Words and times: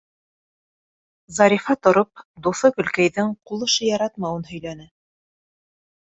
Зарифа, 1.39 1.75
тороп, 1.87 2.23
дуҫы 2.47 2.71
Гөлкәйҙең 2.79 3.29
ҡул 3.51 3.65
эше 3.67 3.85
яратмауын 3.89 4.47
һөйләне. 4.53 4.89